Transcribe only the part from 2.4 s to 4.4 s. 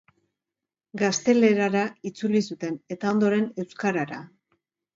zuten, eta ondoren euskarara.